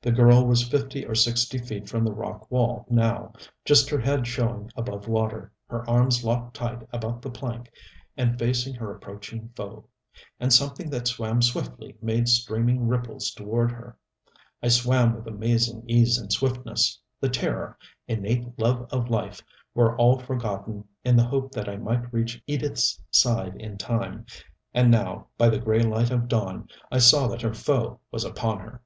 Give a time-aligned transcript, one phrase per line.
[0.00, 3.34] The girl was fifty or sixty feet from the rock wall now,
[3.66, 7.70] just her head showing above water, her arms locked tight about the plank
[8.16, 9.86] and facing her approaching foe.
[10.40, 13.98] And something that swam swiftly made streaming ripples toward her.
[14.62, 16.98] I swam with amazing ease and swiftness.
[17.20, 17.76] The terror,
[18.08, 19.42] innate love of life,
[19.74, 24.24] were all forgotten in the hope that I might reach Edith's side in time.
[24.72, 28.60] And now, by the gray light of dawn, I saw that her foe was upon
[28.60, 28.80] her.